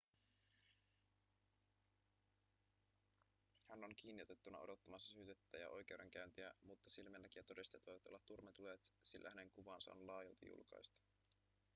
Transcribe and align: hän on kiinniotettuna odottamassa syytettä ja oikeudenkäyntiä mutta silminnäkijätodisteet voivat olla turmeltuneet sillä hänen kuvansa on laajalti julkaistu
hän 3.67 3.83
on 3.83 3.95
kiinniotettuna 3.95 4.59
odottamassa 4.59 5.13
syytettä 5.13 5.57
ja 5.57 5.69
oikeudenkäyntiä 5.69 6.53
mutta 6.63 6.89
silminnäkijätodisteet 6.89 7.85
voivat 7.87 8.07
olla 8.07 8.19
turmeltuneet 8.25 8.93
sillä 9.01 9.29
hänen 9.29 9.51
kuvansa 9.51 9.91
on 9.93 10.07
laajalti 10.07 10.47
julkaistu 10.47 11.01